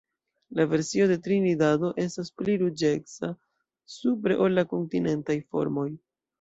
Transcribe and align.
La 0.59 0.63
versio 0.69 1.03
de 1.11 1.17
Trinidado 1.27 1.91
estas 2.05 2.33
pli 2.41 2.57
ruĝeca 2.63 3.31
supre 3.99 4.41
ol 4.47 4.59
la 4.63 4.67
kontinentaj 4.75 5.41
formoj. 5.53 5.89